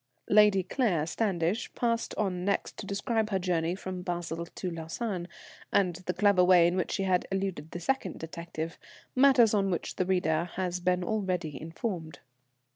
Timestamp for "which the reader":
9.69-10.45